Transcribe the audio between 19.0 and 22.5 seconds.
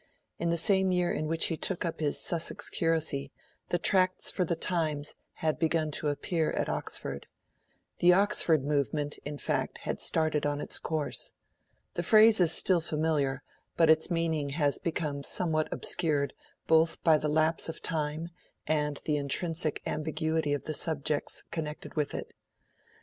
the intrinsic ambiguity of the subjects connected with it.